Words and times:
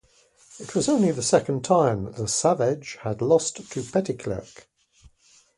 It 0.59 0.73
was 0.73 0.89
only 0.89 1.11
the 1.11 1.21
second 1.21 1.63
time 1.63 2.11
that 2.13 2.27
Sauvage 2.27 2.97
had 3.03 3.21
lost 3.21 3.57
to 3.71 3.83
Petitclerc. 3.83 4.67